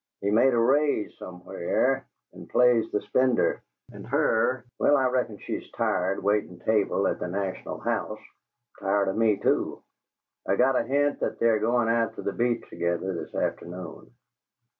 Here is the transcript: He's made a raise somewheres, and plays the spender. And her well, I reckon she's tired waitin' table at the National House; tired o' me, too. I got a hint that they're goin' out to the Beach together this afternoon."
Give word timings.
He's 0.19 0.33
made 0.33 0.51
a 0.51 0.57
raise 0.57 1.15
somewheres, 1.19 2.03
and 2.33 2.49
plays 2.49 2.89
the 2.91 3.01
spender. 3.01 3.61
And 3.93 4.07
her 4.07 4.65
well, 4.79 4.97
I 4.97 5.05
reckon 5.09 5.37
she's 5.37 5.69
tired 5.73 6.23
waitin' 6.23 6.57
table 6.61 7.05
at 7.07 7.19
the 7.19 7.27
National 7.27 7.77
House; 7.79 8.17
tired 8.79 9.09
o' 9.09 9.13
me, 9.13 9.37
too. 9.37 9.83
I 10.47 10.55
got 10.55 10.75
a 10.75 10.81
hint 10.81 11.19
that 11.19 11.37
they're 11.37 11.59
goin' 11.59 11.87
out 11.87 12.15
to 12.15 12.23
the 12.23 12.33
Beach 12.33 12.67
together 12.67 13.13
this 13.13 13.35
afternoon." 13.35 14.11